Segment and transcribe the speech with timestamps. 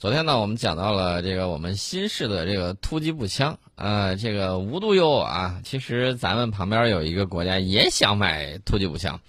[0.00, 9.20] 昨天呢，我们讲到了这个我们新式的这个突击步枪，呃，这个无独有偶啊，其实咱们旁边有一个国家也想买突击步枪，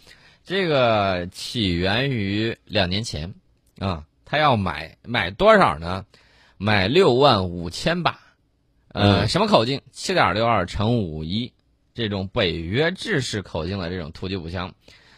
[0.45, 3.33] 这个起源于两年前，
[3.79, 6.05] 啊，他要买买多少呢？
[6.57, 8.17] 买六万五千把，
[8.93, 9.81] 呃，嗯什么口径？
[9.91, 11.51] 七点六二乘五一，
[11.93, 14.73] 这种北约制式口径的这种突击步枪，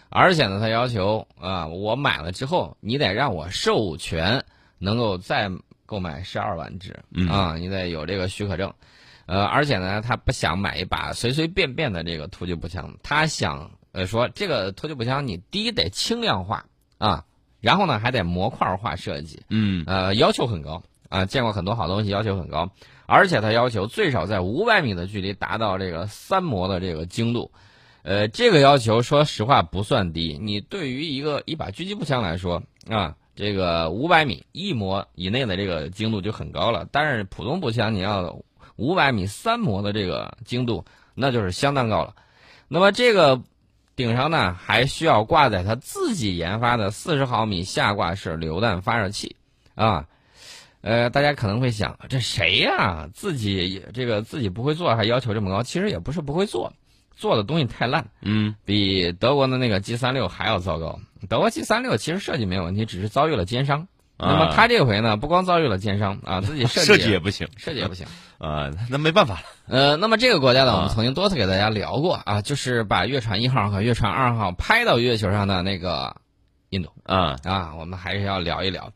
[0.10, 4.44] 而且呢，他要求啊，我买了之后，你得让我授权。
[4.84, 5.50] 能够再
[5.86, 7.30] 购买十二万支、嗯。
[7.30, 8.74] 啊，你得有这个许可证，
[9.26, 16.66] 呃，而且呢，他不想买一把随随便便的这个突击步枪，他想呃说这个突击步枪你第一得轻量化
[16.98, 17.24] 啊，
[17.62, 19.86] 然后呢还得模块化设计，嗯。
[19.88, 22.70] 呃，要求很高啊，见过很多好东西，要求很高，
[23.06, 27.52] 而且他要求最少在五百米的距离达到这个三模的这个精度，
[28.02, 33.16] 呃，这个要求说实话不算低，你对于一个一把狙击步枪来说啊。
[33.36, 38.44] 这个五百米一模以内的这个精度就很高了，但是普通步枪你要
[38.76, 40.86] 五百米三模的这个精度，
[41.16, 42.16] 那就是相当高了。
[42.68, 43.42] 那么这个
[43.96, 49.36] 顶上呢，还需要挂载他自己研发的四十毫米下挂式榴弹发射器
[49.76, 50.08] 啊。
[50.82, 55.64] 呃，大家可能会想，这谁呀、自己这个自己不会做，还要求这么高？
[55.64, 56.74] 其实也不是不会做，
[57.16, 58.06] 做的东西太烂。
[58.22, 61.00] 嗯比德国的那个 G 三六还要糟糕。
[61.30, 63.88] 德国 G 三六其实设计没有问题，只是遭遇了奸商。
[64.18, 68.06] 那么他这回呢，不光遭遇了奸商啊，自己设计设计也不行设计也不行。
[68.38, 69.42] 啊，那没办法了。
[69.68, 76.16] 呃，那么这个国家呢，啊我们曾经多次给大家聊过啊，就是把月船一号和月船二号拍到月球上的那个
[76.70, 78.94] 印度啊啊，我们还是要聊一聊。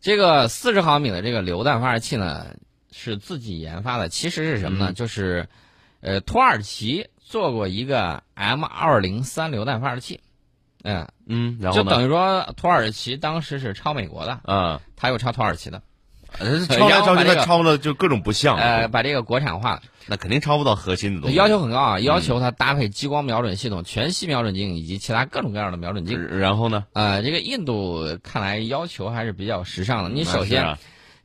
[0.00, 2.54] 这个四十毫米的这个榴弹发射器呢，
[2.92, 4.86] 是自己研发的，其实是什么呢？
[4.90, 5.48] 嗯就是，
[6.00, 10.20] 呃，土耳其做过一个 M 二零三榴弹发射器，
[10.82, 11.82] 嗯、嗯，然后？
[11.82, 15.82] 就等于说土耳其当时是抄美国的，啊，他又抄土耳其的，
[16.38, 18.56] 呃抄来抄去，他抄的就各种不像。
[18.58, 19.82] 呃，把这个国产化了。
[20.08, 21.36] 那肯定抄不到核心的东西。
[21.36, 26.20] 要求很高啊，要求它搭配激光瞄准系统、全息瞄准镜以及其他各种各样的瞄准镜。
[26.38, 26.84] 然后呢？
[26.92, 30.10] 呃，这个印度看来要求还是比较时尚的。
[30.10, 30.76] 你首先，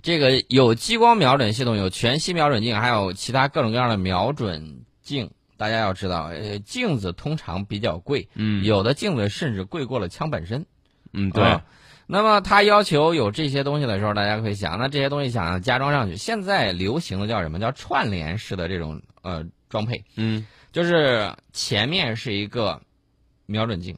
[0.03, 5.31] 这个有激光瞄准系统，有全息瞄准镜，还有其他各种各样的瞄准镜。
[5.57, 10.66] 大家要知道，呃，镜子通常比较贵，嗯有的镜子甚至贵过了枪本身。
[11.13, 11.66] 嗯，对啊，
[12.06, 17.59] 那么他要求有这些东西的时候，大家会想，那这些东西想要加装上去，现在流行的叫什么？
[17.59, 22.81] 叫串联式的这种呃装配，嗯就是前面是一个
[23.46, 23.97] 瞄准镜，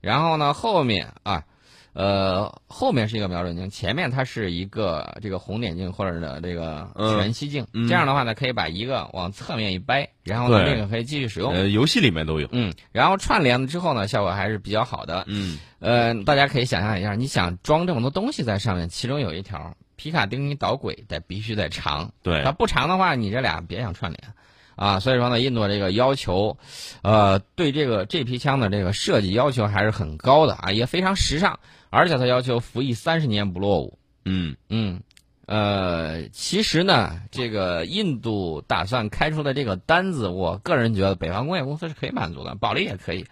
[0.00, 1.44] 然后呢后面啊，
[1.92, 11.52] 呃后面是一个瞄准镜，前面它是一个这个红点镜或者的这个嗯全息镜，嗯这样的话呢，可以把一个往侧面一掰，然后呢对另一个可以继续使用。
[11.52, 12.48] 呃，游戏里面都有。
[12.52, 15.24] 嗯，然后串联了之后呢，效果还是比较好的。
[15.26, 24.34] 嗯呃，大家可以想象一下，你想装这么多东西在上面，其中有一条皮卡丁尼导轨得必须得长，对它不长的话，你这俩别想串联
[24.74, 24.98] 啊。
[24.98, 26.56] 所以说呢，印度这个要求，
[27.02, 31.60] 呃，对这个这批枪的这个设计要求还是很高的啊，也非常时尚，
[31.90, 33.98] 而且他要求服役三十年不落伍。
[34.24, 35.00] 嗯嗯，
[35.46, 43.26] 呃，其实呢，这个印度打算开出的这个单子，我个人觉得北方工业公司是可以满足的，保利也可以，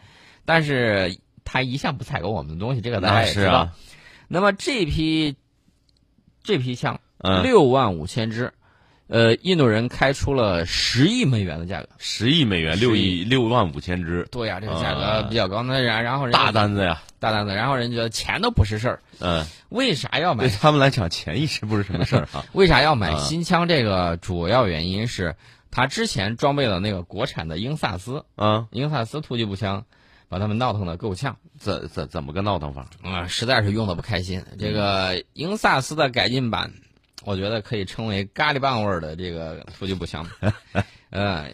[0.44, 3.50] 但是他一向不采购我们的东西，这个大家也知道。
[3.50, 3.76] 那是啊
[4.28, 5.36] 那么这批
[6.42, 8.52] 这批枪嗯，六万五千支，
[9.08, 11.88] 呃，印度人开出了十亿美元的价格。
[11.98, 17.02] 十亿美元，六亿亿六万五千只，对呀、这个价格啊比较高，那然然后人大单子呀。
[17.18, 22.44] 大单子，然后人觉得钱都不是事儿，嗯，为啥要买对他们来讲，钱一直不是什么事儿啊。
[22.52, 23.66] 为啥要买啊新枪？
[23.66, 25.34] 这个主要原因是，
[25.70, 29.84] 他之前装备了那个国产的英萨斯，啊，英萨斯突击步枪，
[30.28, 32.86] 把他们闹腾的够呛怎怎怎么个闹腾法？
[33.02, 34.44] 啊、实在是用的不开心。
[34.58, 36.70] 这个英萨斯的改进版，
[37.24, 40.26] 我觉得可以称为咖喱棒味儿的这个突击步枪，
[41.10, 41.50] 呃，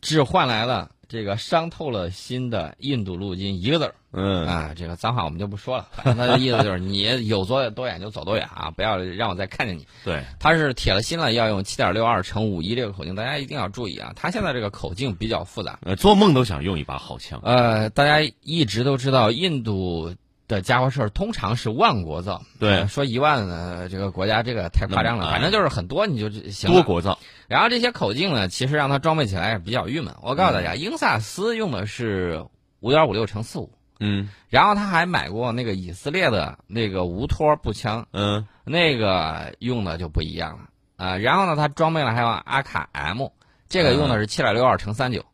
[0.00, 9.84] 只换来了这个伤透了心的印度陆军一个字儿嗯啊，这个脏话我们就不说了，反正他的意思就是你有多多远就走多远啊，不要让我再看见你。
[10.04, 14.12] 对，他是铁了心了要用七点六二乘五一这个口径，大家一定要注意啊！
[14.14, 17.40] 他现在这个口径比较复杂，呃，做梦都想用一把好枪。
[17.42, 20.14] 呃，大家一直都知道印度
[20.46, 22.78] 的家伙事儿通常是万国造，对。
[22.78, 27.18] 呃说一万呢，这个国家这个太夸张了，反正就是很多你就行了多国造，
[27.48, 30.14] 然后这些口径呢，其实让它装备起来也比较郁闷。
[30.22, 32.44] 我告诉大家，英萨斯用的是
[32.80, 33.70] 五点五六乘四五，
[34.00, 34.28] 嗯。
[34.48, 38.46] 然后他还买过那个以色列的那个无托步枪，嗯。
[38.64, 40.68] 那个用的就不一样了。
[40.96, 43.26] 啊、然后呢，他装备了还有阿卡 M，
[43.68, 45.24] 这个用的是七点六二乘三九，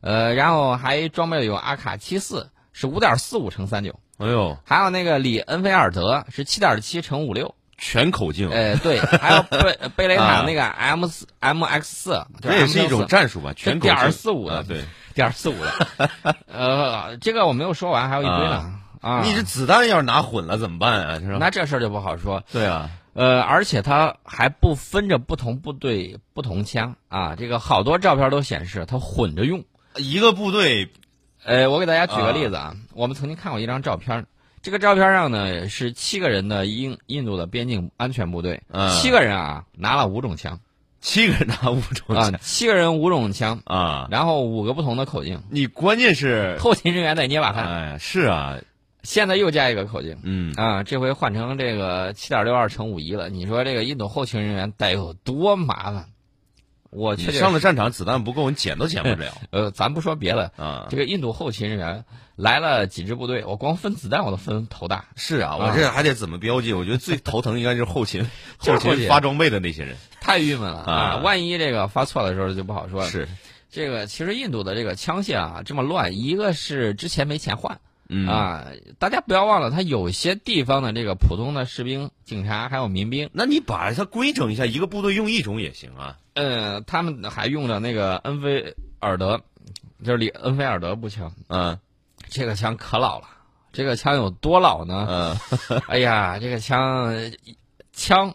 [0.00, 10.44] 呃，然后还装备了有阿卡七四，是五点四五乘三九，哎呦，还有那个里恩菲尔德是七点七乘五六，全口径，呃，对，还有贝 贝雷塔啊。
[10.46, 13.52] 那个 M 四 M X 四，这也是一种战术吧？
[13.54, 13.94] 全口径。
[13.94, 14.84] 点四五的，啊对，
[15.14, 16.10] 点四五的，
[16.52, 18.80] 呃，这个我没有说完，还有一堆呢。
[19.02, 19.22] 啊！
[19.22, 21.20] 你这子弹要是拿混了怎么办啊？
[21.38, 22.42] 那这事儿就不好说。
[22.50, 26.96] 对啊，呃，而且它还不分着不同部队不同枪。
[27.06, 29.62] 啊，这个好多照片都显示它混着用。
[29.94, 30.90] 一个部队
[31.46, 34.26] 呃，我给大家举个例子啊，我们曾经看过一张照片，
[34.62, 38.90] 这个照片上呢是七个人的印印度的边境安全部队，啊。
[38.98, 40.58] 七个人啊拿了五种枪。
[41.00, 48.56] 七个人拿五种啊枪，七个人五种枪，啊，然后五个不同的口径，你关键是，后勤人员得捏把汗，哎，是啊，
[49.04, 50.18] 现在又加一个口径。
[50.24, 53.28] 嗯，啊，这回换成这个七点六二乘五一了。
[53.28, 56.06] 你说这个印度后勤人员得有多麻烦？
[56.90, 60.96] 我去上了战场子弹不够，你捡都捡不了 呃，咱不说别的，啊这。
[60.96, 62.04] 个印度后勤人员
[62.36, 66.72] 来了几支部队，我光分子弹我都分头大，是啊，啊我这还得怎么标记？
[66.72, 68.28] 我觉得最头疼应该就是后勤，
[68.58, 69.96] 后勤发装备的那些人。
[70.20, 73.08] 太郁闷了啊万一这个发错的时候就不好说了。
[73.08, 73.28] 是，
[73.70, 77.80] 这个其实印度的这个枪械啊这么乱，一个是之前没钱换。
[78.08, 78.66] 嗯，啊，
[78.98, 86.18] 大家不要忘了，他有些地方的这个普通的士兵、警察还有民兵，那你把它规整一下，一个部队用一种也行啊。
[86.34, 89.40] 呃，他们还用着那个恩菲尔德，
[90.04, 91.78] 就是里恩菲尔德步枪，嗯
[92.28, 93.28] 这个枪可老了。
[93.72, 95.36] 这个枪有多老呢？
[95.68, 97.32] 嗯， 哎呀，这个枪
[97.92, 98.34] 枪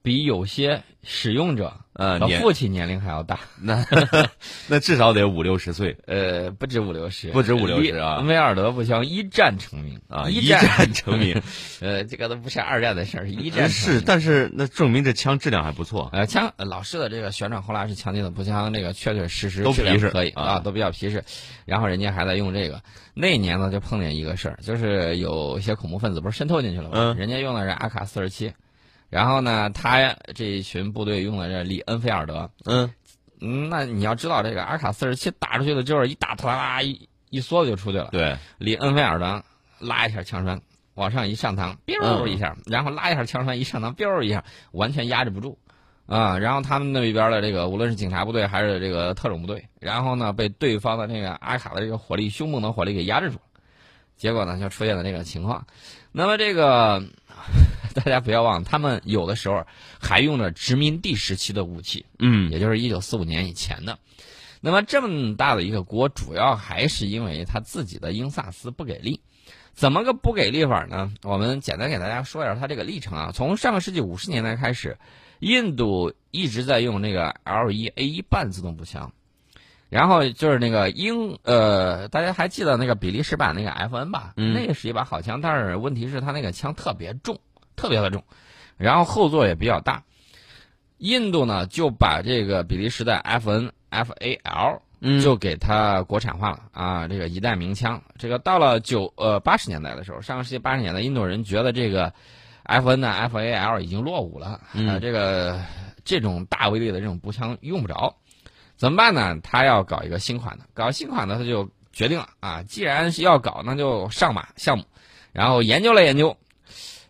[0.00, 3.84] 比有些使用者呃，年的父亲年龄还要大， 那
[4.68, 11.42] 那至少得五六十岁呃，不止五六十，不止五六十啊恩菲尔德步枪一战成名啊，一一战成名。
[11.80, 16.08] 呃，这个都不是二战的事儿，一战成是，但是那证明这枪质量还不错。
[16.12, 21.24] 呃，枪呃老式的这个旋转后拉式枪机的步枪，这个确确实实都质实可以啊都比较皮实。
[21.64, 22.80] 然后人家还在用这个，
[23.12, 26.92] 那年呢就碰见一个事儿，就是有一些恐怖分子不是渗透进去了吗？
[26.94, 28.52] 嗯人家用的是阿卡四十七，
[29.08, 32.50] 然后呢，他这一群部队用的是里恩菲尔德。
[32.64, 32.92] 嗯，
[33.40, 38.08] 嗯，那你要知道，这个阿卡四十七打出去的就是一打突啦啦一一梭子就出去了。
[38.12, 39.42] 对，里恩菲尔德
[39.78, 40.60] 拉一下枪栓，
[40.94, 45.58] 往上一上膛，biu 嗯一下，然后拉一下枪栓一上膛，biu 一下，完全压制不住。
[46.06, 53.42] 啊，然后他们那边的这个无论是警察部队还是这个特种部队，然后呢被对方的那个阿卡的这个火力凶猛的火力给压制住了，
[54.16, 55.66] 结果呢就出现了这个情况。
[56.10, 57.02] 那么这个
[57.94, 59.64] 大家不要忘了，他们有的时候
[60.00, 63.98] 还用着殖民地时期的武器，嗯也就是一九四五年以前的。
[64.60, 69.20] 那么这么大的一个国，主要还是因为他自己的英萨斯不给力。
[69.72, 71.12] 怎么个不给力法呢？
[71.22, 73.30] 我们简单给大家说一下它这个历程啊。
[73.32, 74.98] 从上个世纪五十年代开始，
[75.38, 79.12] 印度一直在用那个 L 一 A 一半自动步枪，
[79.88, 84.32] 然后就是那个英呃，大家还记得那个比利时版那个 FN 吧？
[84.36, 87.38] 嗯那个是一把好枪，但是问题是它那个枪特别重，
[87.78, 88.22] 特别的重，
[88.76, 90.02] 然后后座也比较大。
[90.98, 98.02] 印度呢就把这个比利时的 FN FAL 嗯就给它国产化了啊，这个一代名枪。
[98.18, 102.12] 这个到了九呃八十年代的时候，上个世纪八十年代，印度人觉得这个
[102.64, 105.64] FN 的 FAL 已经落伍了，嗯啊，这个
[106.04, 108.12] 这种大威力的这种步枪用不着，
[108.76, 109.38] 怎么办呢？
[109.40, 114.82] 他要搞一个新款的，搞新款的他就决定了啊，既然是要搞，那就上马项目，
[115.32, 116.36] 然后研究了研究。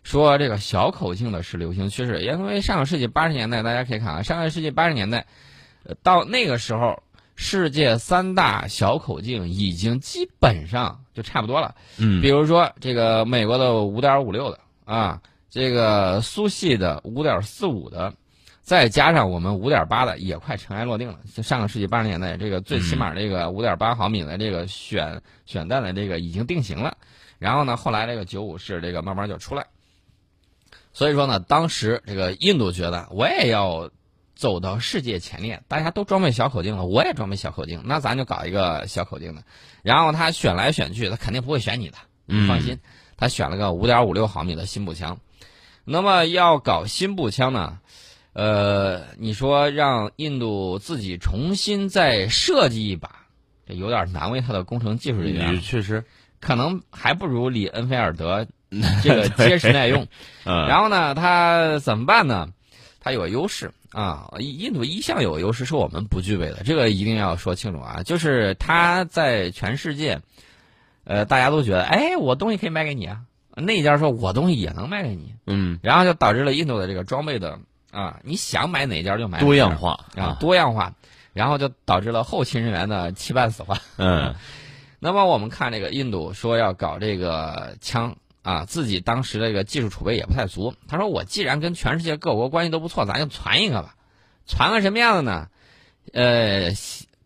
[0.03, 5.25] 说这个小口径的是流行趋势，因为上个世纪八十年代，大家可以看啊，上个世纪八十年代，
[5.83, 7.03] 呃到那个时候，
[7.35, 11.75] 世界三大小口径已经基本上就差不多了。
[11.97, 18.13] 嗯比如说这个美国的五点五六的啊，这个苏系的五点四五的，
[18.61, 21.19] 再加上我们五点八的，也快尘埃落定了。
[21.35, 26.97] 就上个世纪八十年代，这个最起码这个五点八毫米的这个选选弹的这个已经定型了。
[27.37, 29.65] 然后呢，后来这个九五式这个慢慢就出来。
[30.99, 33.89] 所以说呢，当时这个印度觉得我也要
[34.35, 39.43] 走到世界前列，大家都装备小口径了，我也装备小口径，那咱就搞一个小口径的。
[39.81, 42.79] 然后他选来选去，他肯定不会选你的，你放心。
[43.15, 45.19] 他选了个五点五六毫米的新步枪。
[45.85, 47.79] 那么要搞新步枪呢，
[48.33, 53.09] 呃，你说让印度自己重新再设计一把，
[53.65, 56.03] 这有点难为他的工程技术人员，确实，
[56.41, 58.47] 可能还不如李恩菲尔德
[59.03, 60.07] 这个 结实耐用。
[60.45, 62.49] 嗯，然后呢，它怎么办呢？
[63.01, 68.01] 它有个优势啊，印印度一向有个优势是我们不具备的，这个一定要说清楚啊。
[68.03, 70.19] 就是它在全世界，
[71.05, 73.21] 呃，大家都觉得，哎，我东西可以卖给你啊，
[73.55, 77.57] 那一家说我东西也能卖给你，嗯，然后就导致了印度的这个装备的
[77.91, 80.93] 啊，你想买哪家就买哪家多样化啊，，多样化，
[81.33, 83.79] 然后就导致了后勤人员的期半死化。
[83.97, 84.35] 嗯
[84.99, 88.17] 那么我们看这个印度说要搞这个枪
[88.49, 90.73] 啊，自己当时这个技术储备也不太足。
[90.87, 93.95] 他说：“我既然跟全世界各国关系都不错，咱就传一个吧。
[94.47, 95.49] 传个什么样的呢？
[96.13, 96.71] 呃，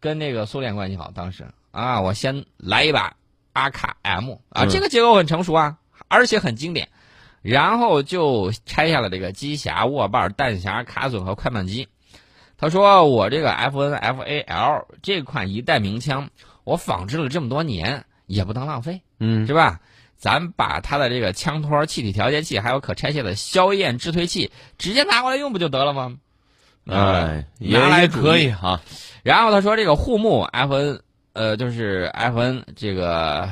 [0.01, 3.15] 跟那个苏联关系好，当时啊，我先来一把
[3.53, 5.77] 阿卡 M 啊，嗯这个结构很成熟啊，
[6.09, 6.89] 而且很经典。
[7.41, 11.87] 然后就拆下了这个机匣、握把、弹匣、卡榫和快慢机。
[12.57, 16.29] 他说：“我这个 FN FAL 这款一代名枪，
[16.65, 19.79] 我仿制了这么多年，也不能浪费。”嗯是吧？
[20.23, 26.15] 咱把它的这个枪托、气体调节器，还有可拆卸的消焰制退器，直接拿过来用不就得了吗？
[26.85, 28.79] 哎，也也拿来可以哈。
[29.21, 31.01] 然后他说这个护木 FN，
[31.33, 33.49] 呃，就是 FN 这个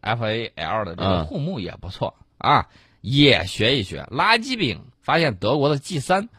[0.00, 2.68] FAL 的这个嗯护木也不错、啊，
[3.02, 4.08] 也学一学。
[4.10, 6.30] 垃圾柄发现德国的 G 三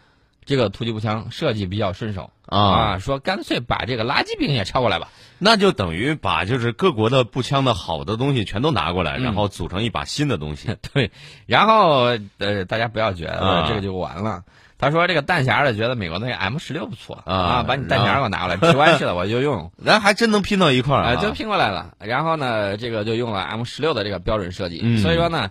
[0.46, 5.12] 这个突击步枪设计比较顺手啊说干脆把这个垃圾柄也抄过来吧。
[5.40, 10.76] 那就等于把就是各国的步枪的好的东西全都拿过来，嗯然后组成一把新的东西。
[10.94, 11.12] 对，
[11.46, 14.44] 然后呃，大家不要觉得、啊这个就完了。
[14.80, 21.16] 他说这个弹匣的觉得美国那个 M 十六不错啊把你弹匣给我拿过来，直弯式的我就用， 咱还真能拼到一块儿！
[21.18, 21.96] 就拼过来了。
[22.00, 25.50] 然后呢，这个就用了 M 十六的这个标准设计，嗯所以说呢，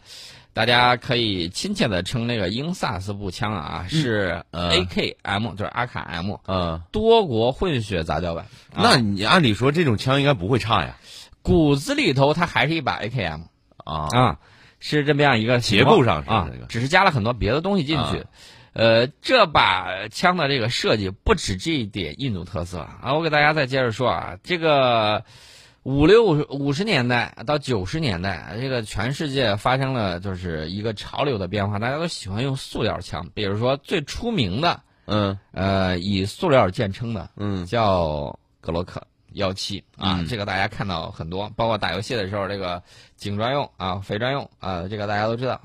[0.56, 8.46] 大家可以亲切的称那个英萨斯步枪啊是呃 AKM，、就是阿卡 M 嗯，多国混血杂交版。
[8.74, 8.80] 啊。
[8.82, 10.96] 那你按理说这种枪应该不会差呀。
[11.42, 13.42] 骨子里头它还是一把 AKM
[13.84, 14.08] 啊。
[14.18, 14.38] 啊，
[14.80, 18.20] 是这么样一个结构上是啊这个，只是加了很多别的东西进去。
[18.20, 18.26] 啊。
[18.72, 23.12] 呃，这把枪的这个设计不止这一点印度特色啊！
[23.12, 25.22] 我给大家再接着说啊，这个
[25.86, 33.24] 五六五十年代到九十年代，这个全世界发生了就是一个潮流的变化，大家都喜欢用塑料枪。
[33.34, 39.00] 比如说最出名的，嗯呃，以塑料见称的嗯叫格洛克
[39.34, 42.82] 幺七啊，嗯这个大家看到很多，包括打游戏的时候，这个
[43.14, 45.60] 警专用啊、匪专用啊，这个大家都知道。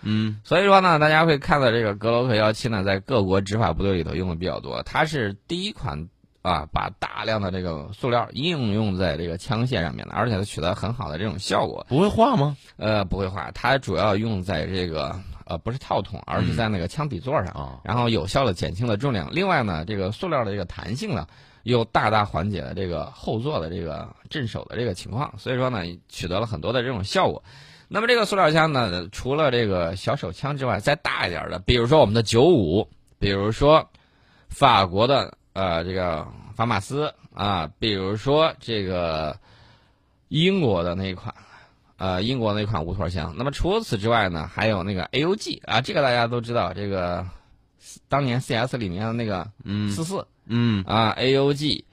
[0.00, 4.82] 嗯所以说呢，大家会看到这个格洛克幺七呢，在各国执法部队里头用的比较多。
[4.84, 6.08] 它是第一款
[6.46, 11.84] 啊，把大量的这个塑料应用在这个枪械上面了，而且它取得很好的这种效果。
[11.88, 12.56] 不会化吗？
[12.76, 19.28] 呃，不会化，它主要用在这个呃不是套筒，而是在那个枪底座上，啊然后有效的减轻了重量。
[19.32, 21.26] 另外呢，这个塑料的这个弹性呢，
[21.64, 27.42] 又大大缓解了这个后座的这个震手的这个情况，所以说呢，取得了很多的这种效果。
[27.88, 32.88] 那么这个塑料枪呢，除了这个小手枪之外，再大一点的，比如说我们的九五，
[33.18, 33.84] 比如说
[34.48, 39.38] 法国的呃这个法马斯啊，比如说这个
[40.28, 41.34] 英国的那一款。
[41.98, 43.34] 呃，英国那款无托箱。
[43.38, 47.26] 那么除此之外呢，还有那个 AUG 啊，这个大家都知道，这个
[48.06, 51.84] 当年 CS 里面的那个嗯四四嗯啊，AUG，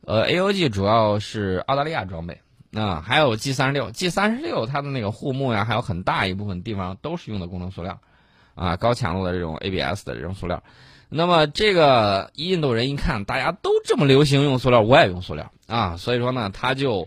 [0.00, 2.40] 呃，AUG 主要是澳大利亚装备
[2.72, 8.00] 啊，还有 G 三十六，G 三十六它的那个护木呀，还有很大一部分地方都是用的工程塑料，
[8.56, 10.60] 啊，高强度的这种 ABS 的这种塑料。
[11.16, 17.06] 那么这个印度人一看大家都这么流行用塑料，我也用塑料啊，所以说呢，他就，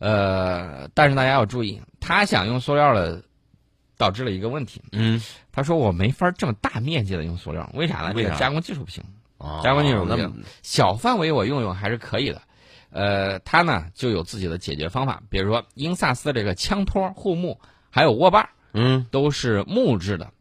[0.00, 3.22] 呃，但是大家要注意，他想用塑料的，
[3.96, 5.22] 导致了一个问题，嗯
[5.52, 8.12] 他说我没法这么大面积的用塑料，为啥呢？
[8.16, 9.04] 这个加工技术不行。
[9.38, 12.42] 啊，加工技术不行小范围我用用还是可以的。
[12.90, 17.60] 呃，他呢就有自己的解决方法，比如说英萨斯这个枪托、护木
[17.90, 20.32] 还有握把嗯都是木质的，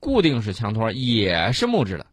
[0.00, 2.06] 固定式枪托也是木质的。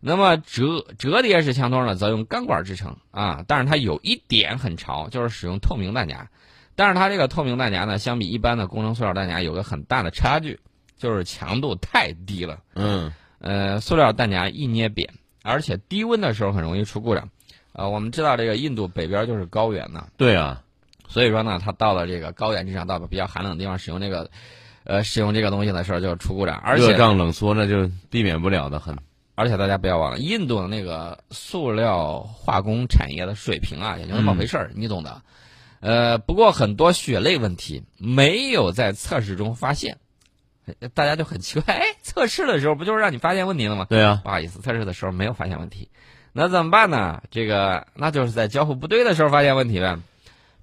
[0.00, 6.28] 那么折折叠式枪托呢，则用钢管制成啊，但是它有一点很潮，就是使用透明弹夹。
[6.76, 10.60] 但是它这个透明弹夹呢，相比一般的工程塑料弹夹有个很大的差距，
[10.96, 12.60] 就是强度太低了。
[12.74, 15.08] 嗯呃，塑料弹夹一捏扁，
[15.42, 17.28] 而且低温的时候很容易出故障。
[17.72, 20.62] 呃，我们知道这个印度北边就是高原呐，对啊
[21.08, 24.30] 所以说呢，它到了这个高原之上，到了比较寒冷的地方使用这个，
[24.84, 26.56] 呃，使用这个东西的时候就出故障。
[26.58, 28.96] 而热且胀冷缩那就避免不了的很。
[29.38, 35.22] 而且大家不要忘了，印度的那个塑料化工产业的水平啊，也就那么回事儿，你懂的。
[35.78, 39.98] 呃，不过很多血泪问题没有在测试中发现，
[40.80, 43.86] 呃大家就很奇怪，哎，测试的时候不就是让你发现问题了吗？
[43.88, 45.88] 对啊，不好意思，测试的时候没有发现问题，
[46.32, 47.22] 那怎么办呢？
[47.30, 49.98] 这个那就是在交付不对的时候发现问题呗。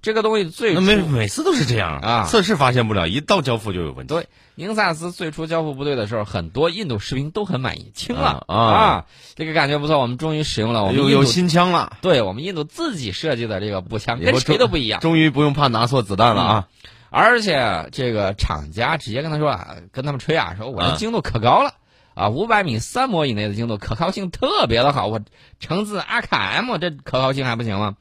[0.06, 4.14] 这个东西最每每次都是这样啊测试发现不了，一到交付就有问题。
[4.14, 15.00] 对宁萨斯最初交付部队的时候，很多印度士兵都很满意，轻了啊啊这个感觉不错，我们终于使用了我们有有新枪了，对我们印度自己设计的这个步枪，跟谁都不一样。
[15.00, 16.68] 终于不用怕拿错子弹了啊！
[17.10, 21.72] 而且这个厂家直接跟他说啊，跟他们吹啊，说我这啊精度可高了
[22.14, 25.08] 啊，五百米三模以内的精度，可靠性特别的好。
[25.08, 25.20] 我
[25.58, 27.96] 橙子阿卡 M 这可靠性还不行吗？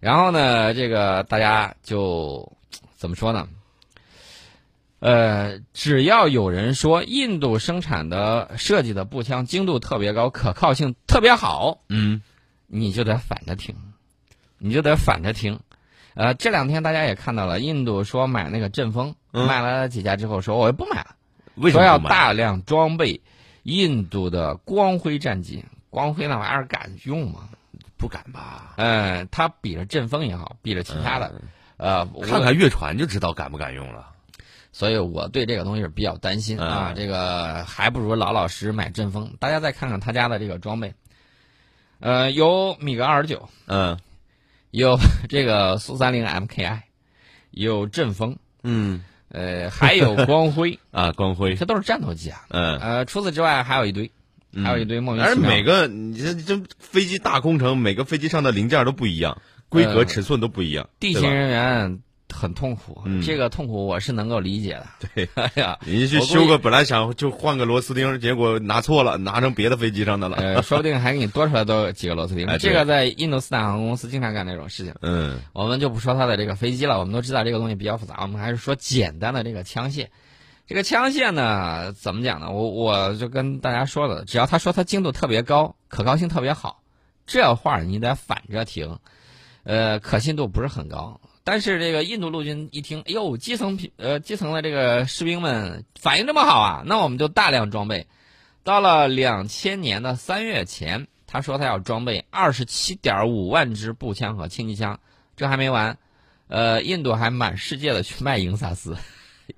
[0.00, 2.56] 然后呢，这个大家就
[2.96, 3.46] 怎么说呢？
[4.98, 12.20] 呃，只要有人说印度生产的设计的步枪精度特别高，可靠性特别好，嗯
[12.66, 13.74] 你就得反着听，
[14.58, 15.60] 你就得反着听。
[16.14, 21.14] 呃，这两天大家也看到了，印度说买那个阵风，嗯卖了几家之后说我也不买了，
[21.54, 23.20] 为什说要么不买大量装备
[23.62, 25.64] 印度的光辉战机。
[25.88, 27.48] 光辉那玩意儿敢用吗？
[28.00, 28.74] 不敢吧？
[28.78, 31.32] 嗯，他比着阵风也好，比着其他的，
[31.76, 34.06] 呃，我看看阅传就知道敢不敢用了。
[34.72, 36.88] 所以我对这个东西是比较担心啊。
[36.88, 39.36] 嗯这个还不如老老实实买阵风。
[39.38, 40.94] 大家再看看他家的这个装备，
[41.98, 43.98] 呃，有米格二十九，嗯
[44.70, 44.96] 有
[45.28, 46.80] 这个苏三零 MKI，
[47.50, 52.46] 有阵风，嗯呃，还有光辉， 啊，光辉，这都是战斗机啊。
[52.50, 54.10] 嗯，呃，除此之外还有一堆，嗯
[54.64, 55.50] 还有一堆莫名而其妙。
[55.50, 62.00] 每个你这这飞机大工程，每个飞机上的零件都不一样，规格呃尺寸都不一样，地勤人员
[62.32, 64.86] 很痛苦，嗯这个痛苦我是能够理解的。
[65.14, 70.36] 对， 哎呀，你去修个，本来想就换个螺丝钉，结果拿错了，拿成别的飞机上的了。
[70.36, 72.46] 呃，说不定还给你多出来多几个螺丝钉。
[72.46, 74.94] 哎这个在印度斯坦航空公司经常干这种事情。
[75.02, 80.06] 嗯我们就不说它的这个飞机了，我们都知道这个东西比较复杂，我们还是说简单的这个枪械。
[80.70, 82.52] 这个枪械呢，怎么讲呢？
[82.52, 86.84] 我我就跟大家说了，只要他说它精度特别高，可靠性特别好，
[87.26, 89.00] 这话你得反着听，
[89.64, 91.20] 呃，可信度不是很高。
[91.42, 98.06] 但是这个印度陆军一听，哎呦，基层平呃基层的这个士兵们反应这么好啊，那我们就大量装备。
[98.62, 105.00] 到了两千年的三月前，他说他要装备二十七点五万支步枪和轻机枪，
[105.34, 105.98] 这还没完，
[106.46, 108.96] 呃，印度还满世界的去卖英萨斯，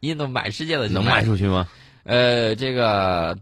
[0.00, 1.68] 印度满世界的能卖出去吗？
[2.04, 3.38] 呃，这个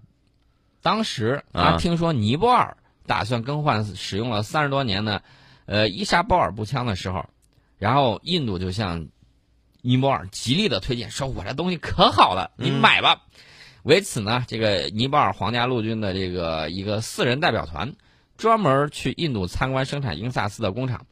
[0.82, 2.76] 当时他啊听说尼泊尔
[3.06, 5.22] 打算更换使用了三十多年的
[5.66, 7.26] 呃伊莎鲍尔步枪的时候，
[7.78, 9.08] 然后印度就向
[9.82, 13.22] 尼泊尔极力的推荐，说我这东西可好了，你嗯买吧。
[13.82, 17.94] 为此呢，这个尼泊尔皇家陆军的这个一个四人代表团，
[18.36, 21.06] 专门去印度参观生产英萨斯的工厂。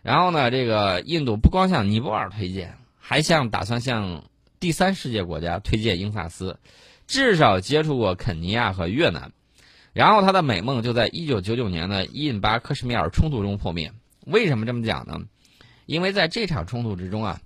[0.00, 4.24] 然后呢，这个印度不光向尼泊尔推荐，还向打算向
[4.64, 6.58] 第三世界国家推荐英萨斯，
[7.06, 9.30] 至少接触过肯尼亚和越南。
[9.92, 13.92] 然后他的美梦就在一九九九年的印巴克什米尔冲突中破灭。
[14.24, 15.20] 为什么这么讲呢？
[15.84, 17.42] 因为在这场冲突之中啊，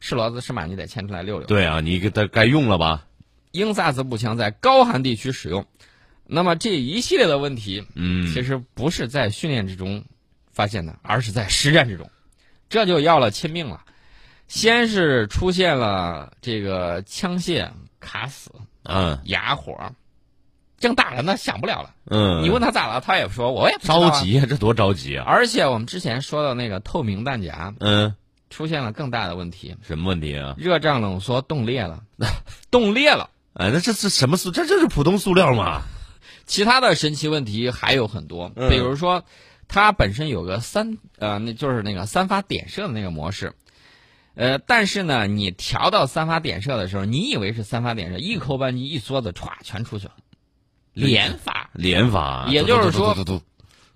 [0.00, 1.46] 是骡子是马你得牵出来溜溜。
[1.46, 3.06] 对啊，你给他该用了吧？
[3.50, 5.66] 英萨斯步枪在高寒地区使用，
[6.26, 10.02] 那么这一系列的问题，嗯，其实不是在训练之中
[10.50, 12.10] 发现的，而是在实战之中，
[12.70, 13.84] 这就要了亲命了。
[14.52, 18.50] 先是出现了这个枪械卡死、
[18.82, 19.74] 嗯哑火，
[20.78, 21.94] 正打着呢，想不了了。
[22.04, 24.20] 嗯，你问他咋了，他也不说我也不知道啊着。
[24.20, 25.24] 急呀，这多着急啊！
[25.26, 28.14] 而且我们之前说的那个透明弹夹嗯，
[28.50, 30.54] 出现了更大的问题，什么问题啊？
[30.58, 32.02] 热胀冷缩冻裂了，
[32.70, 33.30] 冻裂了。
[33.54, 34.50] 哎，那这是什么塑？
[34.50, 35.80] 这就是普通塑料嘛？
[36.44, 39.24] 其他的神奇问题还有很多，嗯比如说，
[39.66, 43.54] 它本身有个三呃，那就是那个三发点射的那个模式，
[44.34, 50.14] 呃，但是呢，你调到三发点射的时候，你以为是三发点射，一扣扳机一梭子，歘，全出去了，
[50.94, 51.70] 连发。
[51.74, 53.44] 连发，也就是说嘟嘟嘟嘟嘟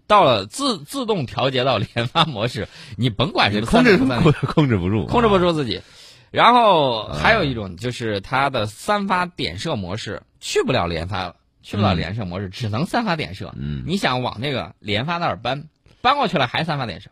[0.06, 5.38] 到了自自动调节到连发模式，你甭管是控制控控制不住，控制不啊。
[5.38, 5.82] 住自己。
[6.30, 13.52] 然后还有一种就是它的三发点射模式去不了连发了，去不了连射模式，只能三发点射。
[13.56, 15.68] 嗯你想往那个连发那儿搬，
[16.02, 17.10] 搬过去了还三发点射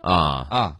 [0.00, 0.76] 啊，啊，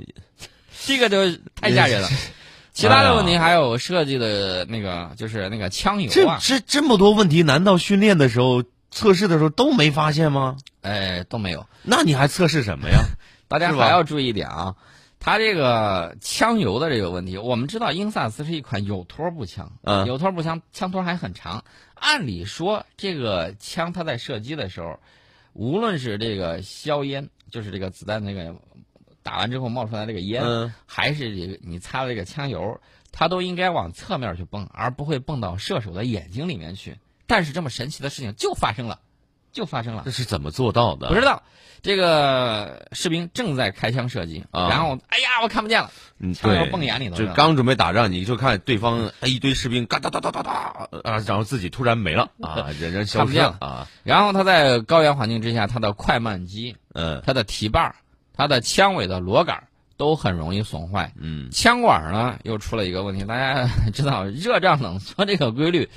[0.86, 2.08] 这个就太吓人了。
[2.72, 10.56] 其他的问题还有设计的那个，就是那个枪油这啊，这这么多问题，难道训练的时候、测试的时候都没发现吗？
[10.80, 11.66] 哎，都没有。
[11.82, 13.00] 那你还测试什么呀？
[13.46, 14.74] 大家还要注意一点啊，
[15.20, 21.64] 它这个枪油的这个问题，我们知道英萨斯是一款有托步枪，嗯有托步枪枪托还很长。
[21.94, 24.98] 按理说，这个枪它在射击的时候，
[25.52, 28.54] 无论是这个硝烟，就是这个子弹那个
[29.22, 32.80] 打完之后冒出来这个烟，嗯还是这个你擦的这个枪油，
[33.12, 36.96] 它都应该往侧面去蹦，而不会蹦到射手的眼睛里面去。
[37.26, 39.00] 但是这么神奇的事情就发生了，
[39.52, 40.10] 就发生了这。
[40.10, 41.08] 是怎么做到的？
[41.08, 41.42] 不知道，
[41.80, 47.26] 这个士兵正在开枪射击，啊然后哎呀，我看不见了，嗯，枪油对，蹦眼里头了。
[47.26, 50.52] 就刚准备打仗，你就看对方哎一堆士兵嘎哒哒哒哒哒
[51.04, 57.96] 啊，然后自己突然没了 啊，人人消失啊，然后他在高原环境之下，他的快慢机、嗯他的提把
[58.34, 61.12] 儿、他的枪尾的螺杆儿都很容易损坏。
[61.16, 65.88] 嗯枪管儿呢又出了一个问题，大家 知道热胀冷缩这个规律，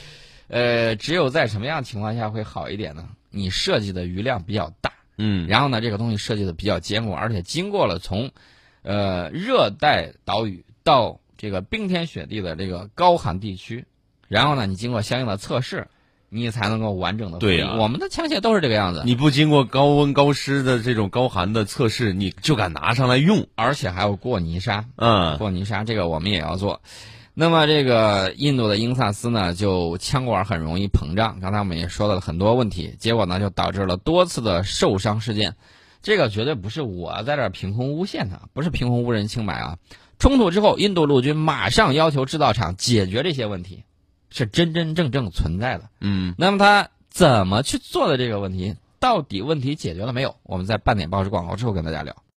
[0.48, 3.08] 呃，只有在什么样情况下会好一点呢？
[3.30, 8.32] 你设计的余量比较大，嗯，然后呢，这个东西设计的比较坚固，而且经过了从，
[8.82, 13.86] 呃，热带岛屿到这个冰天雪地的这个高寒地区，
[14.30, 15.88] 然后呢，你经过相应的测试，
[16.36, 23.48] 你才能够完整的对呀我们的枪械都是这个样子，你不经过高温高湿的这种高寒的测试，你就敢拿上来用？
[23.56, 26.82] 而且还要过泥沙，嗯，过泥沙，这个我们也要做。
[27.34, 35.56] 那么这个印度的英萨斯呢，就枪管很容易膨胀，刚才我们也说到了很多问题，结果呢就导致了多次的受伤事件。
[36.02, 39.78] 这个绝对不是我在这儿凭空诬陷的，不是凭空污人清白啊！
[40.18, 43.84] 冲突之后，印度陆军马上要求制造厂解决这些问题，
[44.36, 45.90] 是真真正正存在的。
[46.02, 50.36] 嗯，那么他怎么去做的这个问题，到底问题解决了没有？
[50.44, 52.16] 我们在半点报纸广告之后跟大家聊。